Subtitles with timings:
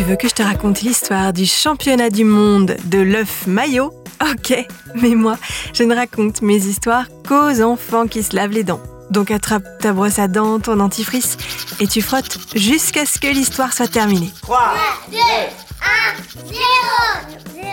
[0.00, 3.92] Tu veux que je te raconte l'histoire du championnat du monde de l'œuf maillot?
[4.22, 4.56] Ok,
[4.94, 5.36] mais moi,
[5.74, 8.80] je ne raconte mes histoires qu'aux enfants qui se lavent les dents.
[9.10, 11.36] Donc attrape ta brosse à dents, ton dentifrice,
[11.80, 14.30] et tu frottes jusqu'à ce que l'histoire soit terminée.
[14.40, 14.74] 3,
[15.10, 15.20] 2, 1,
[16.46, 16.58] 0,
[17.56, 17.66] 0.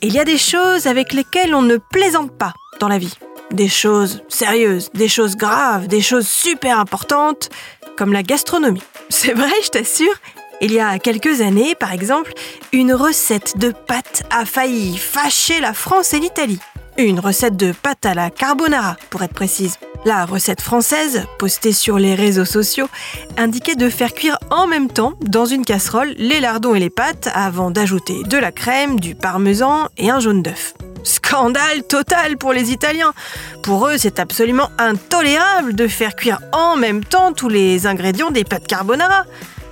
[0.00, 3.14] Il y a des choses avec lesquelles on ne plaisante pas dans la vie.
[3.50, 7.50] Des choses sérieuses, des choses graves, des choses super importantes,
[7.96, 8.82] comme la gastronomie.
[9.08, 10.14] C'est vrai, je t'assure.
[10.60, 12.32] Il y a quelques années, par exemple,
[12.72, 16.60] une recette de pâtes a failli fâcher la France et l'Italie.
[16.96, 19.78] Une recette de pâtes à la carbonara, pour être précise.
[20.04, 22.88] La recette française, postée sur les réseaux sociaux,
[23.36, 27.28] indiquait de faire cuire en même temps, dans une casserole, les lardons et les pâtes
[27.34, 30.74] avant d'ajouter de la crème, du parmesan et un jaune d'œuf.
[31.02, 33.12] Scandale total pour les Italiens.
[33.62, 38.44] Pour eux, c'est absolument intolérable de faire cuire en même temps tous les ingrédients des
[38.44, 39.24] pâtes carbonara.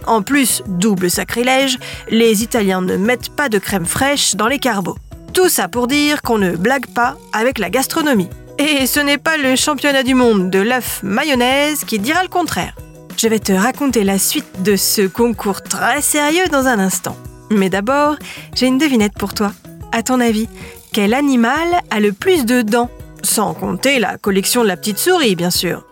[0.06, 1.78] En plus, double sacrilège,
[2.10, 4.96] les Italiens ne mettent pas de crème fraîche dans les carbos.
[5.32, 8.28] Tout ça pour dire qu'on ne blague pas avec la gastronomie.
[8.58, 12.76] Et ce n'est pas le championnat du monde de l'œuf mayonnaise qui dira le contraire.
[13.16, 17.16] Je vais te raconter la suite de ce concours très sérieux dans un instant.
[17.50, 18.16] Mais d'abord,
[18.54, 19.52] j'ai une devinette pour toi.
[19.92, 20.48] À ton avis,
[20.92, 22.90] quel animal a le plus de dents?
[23.22, 25.84] Sans compter la collection de la petite souris, bien sûr.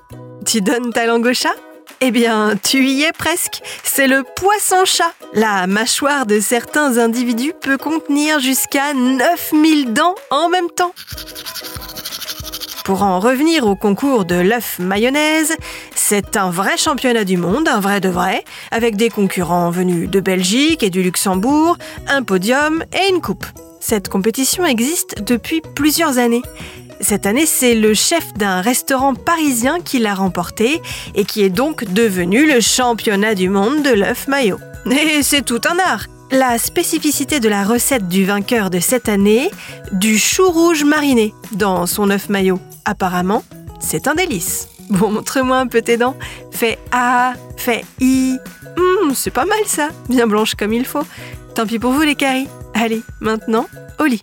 [0.45, 1.55] Tu donnes ta langue au chat?
[2.01, 3.63] Eh bien, tu y es presque.
[3.85, 5.13] C'est le poisson-chat.
[5.35, 10.95] La mâchoire de certains individus peut contenir jusqu'à 9000 dents en même temps.
[12.85, 15.55] Pour en revenir au concours de l'œuf mayonnaise,
[15.95, 20.19] c'est un vrai championnat du monde, un vrai de vrai, avec des concurrents venus de
[20.19, 21.77] Belgique et du Luxembourg,
[22.09, 23.47] un podium et une coupe.
[23.81, 26.43] Cette compétition existe depuis plusieurs années.
[27.01, 30.83] Cette année, c'est le chef d'un restaurant parisien qui l'a remporté
[31.15, 34.59] et qui est donc devenu le championnat du monde de l'œuf maillot.
[34.91, 36.07] Et c'est tout un art.
[36.31, 39.51] La spécificité de la recette du vainqueur de cette année,
[39.93, 42.61] du chou rouge mariné dans son œuf maillot.
[42.85, 43.43] Apparemment,
[43.81, 44.69] c'est un délice.
[44.91, 46.17] Bon, montre-moi un peu tes dents.
[46.51, 48.37] Fais A, fais I.
[48.77, 51.05] Hum, c'est pas mal ça, bien blanche comme il faut.
[51.55, 52.49] Tant pis pour vous les caries.
[52.75, 53.67] Allez, maintenant,
[53.99, 54.23] au lit.